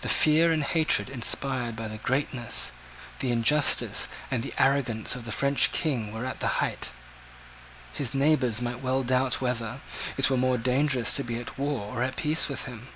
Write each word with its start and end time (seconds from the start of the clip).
The 0.00 0.08
fear 0.08 0.50
and 0.50 0.62
hatred 0.64 1.10
inspired 1.10 1.76
by 1.76 1.88
the 1.88 1.98
greatness, 1.98 2.72
the 3.18 3.30
injustice, 3.30 4.08
and 4.30 4.42
the 4.42 4.54
arrogance 4.56 5.14
of 5.14 5.26
the 5.26 5.30
French 5.30 5.72
King 5.72 6.10
were 6.10 6.24
at 6.24 6.40
the 6.40 6.62
height. 6.64 6.88
His 7.92 8.14
neighbours 8.14 8.62
might 8.62 8.80
well 8.80 9.02
doubt 9.02 9.42
whether 9.42 9.82
it 10.16 10.30
were 10.30 10.38
more 10.38 10.56
dangerous 10.56 11.12
to 11.16 11.22
be 11.22 11.38
at 11.38 11.58
war 11.58 11.94
or 11.96 12.02
at 12.02 12.16
peace 12.16 12.48
with 12.48 12.64
him. 12.64 12.88